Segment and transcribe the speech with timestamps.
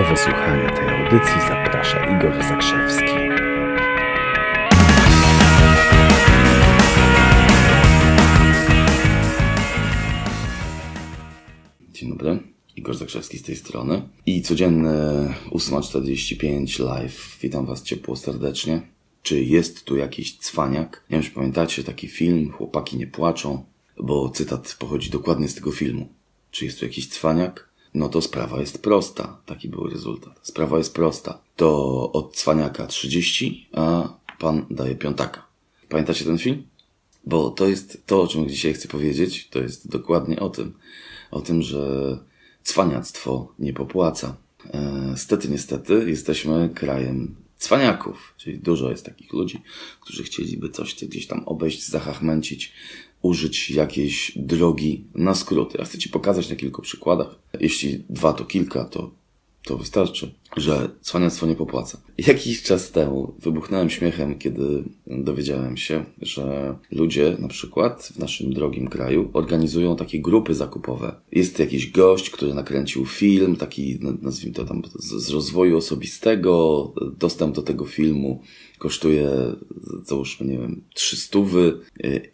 [0.00, 3.04] Do wysłuchania tej audycji zaprasza Igor Zakrzewski.
[11.92, 12.38] Dzień dobry,
[12.76, 14.02] Igor Zakrzewski z tej strony.
[14.26, 14.88] I codzienny
[15.50, 17.38] 8.45 live.
[17.42, 18.82] Witam Was ciepło, serdecznie.
[19.22, 21.04] Czy jest tu jakiś cwaniak?
[21.10, 23.64] Nie wiem, czy pamiętacie taki film Chłopaki nie płaczą,
[23.98, 26.08] bo cytat pochodzi dokładnie z tego filmu.
[26.50, 27.69] Czy jest tu jakiś cwaniak?
[27.94, 29.36] No to sprawa jest prosta.
[29.46, 30.40] Taki był rezultat.
[30.42, 31.38] Sprawa jest prosta.
[31.56, 35.46] To od cwaniaka 30, a pan daje piątaka.
[35.88, 36.62] Pamiętacie ten film?
[37.24, 39.48] Bo to jest to, o czym dzisiaj chcę powiedzieć.
[39.48, 40.74] To jest dokładnie o tym.
[41.30, 42.18] O tym, że
[42.62, 44.36] cwaniactwo nie popłaca.
[44.74, 48.34] E, stety, niestety, jesteśmy krajem cwaniaków.
[48.36, 49.60] Czyli dużo jest takich ludzi,
[50.00, 52.72] którzy chcieliby coś gdzieś tam obejść, zachachmęcić,
[53.22, 55.78] użyć jakiejś drogi na skróty.
[55.78, 57.38] Ja chcę Ci pokazać na kilku przykładach.
[57.60, 59.10] Jeśli dwa to kilka, to,
[59.64, 62.00] to wystarczy, że cwaniactwo nie popłaca.
[62.18, 68.88] Jakiś czas temu wybuchnąłem śmiechem, kiedy dowiedziałem się, że ludzie na przykład w naszym drogim
[68.88, 71.14] kraju organizują takie grupy zakupowe.
[71.32, 77.62] Jest jakiś gość, który nakręcił film, taki nazwijmy to tam z, rozwoju osobistego, dostęp do
[77.62, 78.42] tego filmu
[78.78, 79.30] kosztuje
[80.04, 81.38] załóżmy, nie wiem, 300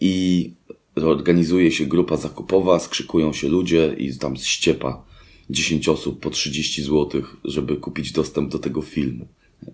[0.00, 0.52] i
[0.96, 5.04] organizuje się grupa zakupowa, skrzykują się ludzie i tam ściepa
[5.50, 9.26] 10 osób po 30 zł, żeby kupić dostęp do tego filmu.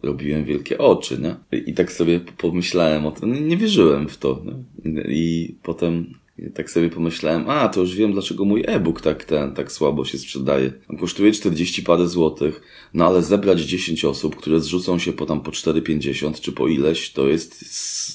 [0.02, 1.58] Robiłem wielkie oczy, nie?
[1.58, 4.44] I tak sobie pomyślałem o tym, nie wierzyłem w to.
[4.84, 5.02] Nie?
[5.02, 6.14] I potem
[6.50, 10.18] tak sobie pomyślałem, a to już wiem, dlaczego mój e-book tak ten, tak słabo się
[10.18, 10.72] sprzedaje.
[10.88, 12.62] On kosztuje 40 parę złotych,
[12.94, 17.12] no ale zebrać 10 osób, które zrzucą się po tam po 4,50 czy po ileś,
[17.12, 17.64] to jest,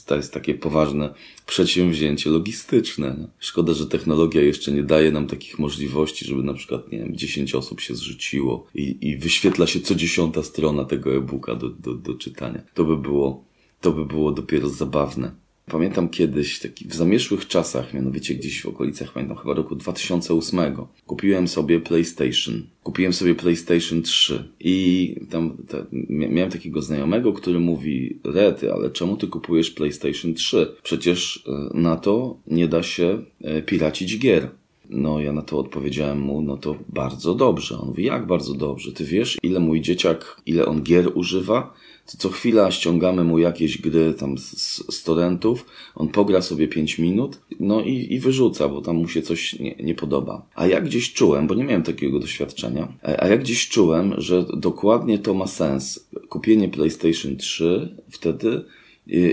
[0.05, 1.13] to jest takie poważne
[1.45, 3.27] przedsięwzięcie logistyczne.
[3.39, 7.55] Szkoda, że technologia jeszcze nie daje nam takich możliwości, żeby na przykład, nie wiem, 10
[7.55, 12.13] osób się zrzuciło i, i wyświetla się co dziesiąta strona tego e-booka do, do, do
[12.13, 12.61] czytania.
[12.73, 13.45] To by było,
[13.81, 15.46] to by było dopiero zabawne.
[15.71, 20.59] Pamiętam kiedyś, taki w zamieszłych czasach, mianowicie gdzieś w okolicach, pamiętam chyba roku 2008,
[21.05, 22.63] kupiłem sobie PlayStation.
[22.83, 29.17] Kupiłem sobie PlayStation 3 i tam te, miałem takiego znajomego, który mówi, Rety, ale czemu
[29.17, 30.75] ty kupujesz PlayStation 3?
[30.83, 34.49] Przecież e, na to nie da się e, piracić gier.
[34.89, 37.77] No, ja na to odpowiedziałem mu, no to bardzo dobrze.
[37.79, 38.91] On mówi, jak bardzo dobrze?
[38.91, 41.73] Ty wiesz, ile mój dzieciak, ile on gier używa?
[42.11, 45.65] To co chwila ściągamy mu jakieś gry tam z, z torrentów,
[45.95, 49.75] on pogra sobie 5 minut, no i, i wyrzuca, bo tam mu się coś nie,
[49.75, 50.45] nie podoba.
[50.55, 52.87] A ja gdzieś czułem, bo nie miałem takiego doświadczenia,
[53.19, 56.09] a ja gdzieś czułem, że dokładnie to ma sens.
[56.29, 58.65] Kupienie PlayStation 3 wtedy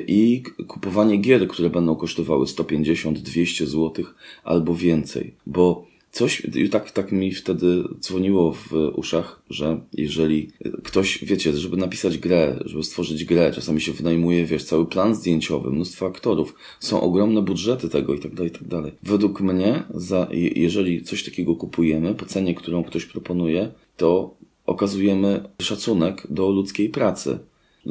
[0.07, 4.05] i kupowanie gier, które będą kosztowały 150-200 zł
[4.45, 10.51] albo więcej, bo coś tak, tak mi wtedy dzwoniło w uszach, że jeżeli
[10.85, 15.71] ktoś, wiecie, żeby napisać grę, żeby stworzyć grę, czasami się wynajmuje, wiesz, cały plan zdjęciowy,
[15.71, 18.93] mnóstwo aktorów, są ogromne budżety tego i tak dalej, i tak dalej.
[19.03, 24.35] Według mnie, za, jeżeli coś takiego kupujemy po cenie, którą ktoś proponuje, to
[24.67, 27.39] okazujemy szacunek do ludzkiej pracy.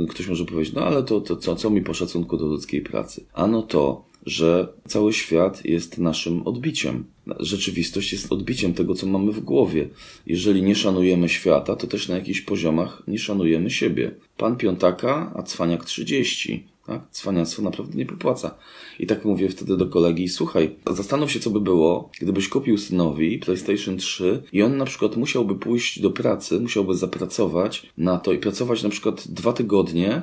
[0.09, 3.25] Ktoś może powiedzieć, no ale to, to co, co mi po szacunku do ludzkiej pracy?
[3.33, 7.05] Ano to, że cały świat jest naszym odbiciem.
[7.39, 9.89] Rzeczywistość jest odbiciem tego, co mamy w głowie.
[10.27, 14.11] Jeżeli nie szanujemy świata, to też na jakichś poziomach nie szanujemy siebie.
[14.37, 16.67] Pan piątaka, a cwaniak 30.
[16.85, 17.01] Tak?
[17.11, 18.55] Cwaniactwo naprawdę nie popłaca.
[18.99, 23.39] I tak mówię wtedy do kolegi, słuchaj, zastanów się, co by było, gdybyś kupił synowi
[23.39, 28.37] PlayStation 3 i on na przykład musiałby pójść do pracy, musiałby zapracować na to i
[28.37, 30.21] pracować na przykład dwa tygodnie,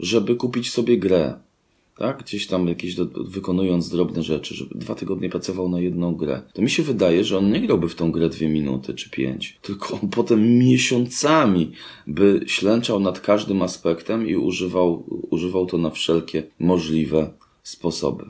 [0.00, 1.34] żeby kupić sobie grę
[1.98, 2.22] tak?
[2.22, 6.42] Gdzieś tam jakieś do, wykonując drobne rzeczy, żeby dwa tygodnie pracował na jedną grę.
[6.54, 9.58] To mi się wydaje, że on nie grałby w tą grę dwie minuty czy pięć,
[9.62, 11.72] tylko on potem miesiącami
[12.06, 17.30] by ślęczał nad każdym aspektem i używał, używał to na wszelkie możliwe
[17.62, 18.24] sposoby.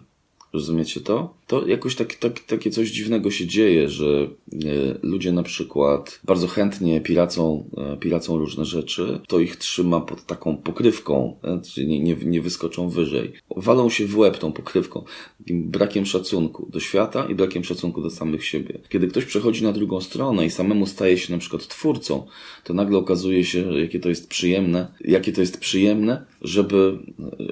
[0.53, 1.35] Rozumiecie to?
[1.49, 4.59] To jakoś tak, tak, takie coś dziwnego się dzieje, że e,
[5.03, 10.57] ludzie na przykład bardzo chętnie piracą, e, piracą różne rzeczy, to ich trzyma pod taką
[10.57, 13.33] pokrywką, e, czyli nie, nie, nie wyskoczą wyżej.
[13.57, 15.05] Walą się w łeb tą pokrywką,
[15.39, 18.79] takim brakiem szacunku do świata i brakiem szacunku do samych siebie.
[18.89, 22.27] Kiedy ktoś przechodzi na drugą stronę i samemu staje się na przykład twórcą,
[22.65, 26.99] to nagle okazuje się, jakie to jest przyjemne, jakie to jest przyjemne, żeby,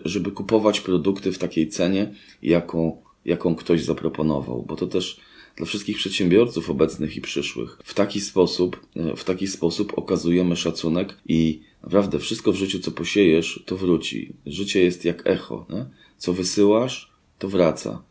[0.04, 5.20] żeby kupować produkty w takiej cenie, jaką jaką ktoś zaproponował, bo to też
[5.56, 7.78] dla wszystkich przedsiębiorców obecnych i przyszłych.
[7.84, 8.86] W taki sposób,
[9.16, 14.32] w taki sposób okazujemy szacunek i naprawdę wszystko w życiu, co posiejesz, to wróci.
[14.46, 15.66] Życie jest jak echo.
[15.70, 15.86] Nie?
[16.16, 18.02] Co wysyłasz, to wraca.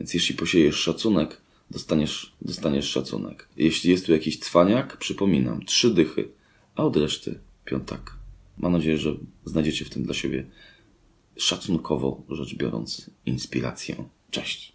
[0.00, 1.40] Więc jeśli posiejesz szacunek,
[1.70, 3.48] dostaniesz, dostaniesz szacunek.
[3.56, 6.28] Jeśli jest tu jakiś cwaniak, przypominam, trzy dychy.
[6.74, 8.16] a od reszty piątak.
[8.58, 10.46] Mam nadzieję, że znajdziecie w tym dla siebie
[11.36, 14.04] szacunkowo rzecz biorąc inspirację.
[14.34, 14.73] Cześć!